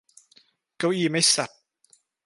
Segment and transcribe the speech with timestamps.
[0.77, 1.49] เก้าอี้มั้ยสัส!